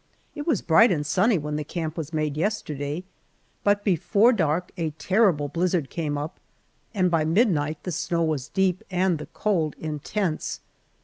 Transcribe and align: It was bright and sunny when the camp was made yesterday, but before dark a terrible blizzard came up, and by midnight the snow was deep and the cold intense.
It 0.33 0.47
was 0.47 0.63
bright 0.63 0.91
and 0.91 1.05
sunny 1.05 1.37
when 1.37 1.57
the 1.57 1.63
camp 1.63 1.95
was 1.95 2.11
made 2.11 2.35
yesterday, 2.35 3.03
but 3.63 3.83
before 3.83 4.33
dark 4.33 4.71
a 4.75 4.89
terrible 4.97 5.47
blizzard 5.47 5.91
came 5.91 6.17
up, 6.17 6.39
and 6.91 7.11
by 7.11 7.23
midnight 7.23 7.83
the 7.83 7.91
snow 7.91 8.23
was 8.23 8.47
deep 8.49 8.83
and 8.89 9.19
the 9.19 9.27
cold 9.27 9.75
intense. 9.77 10.59